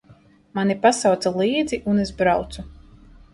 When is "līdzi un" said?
1.41-2.01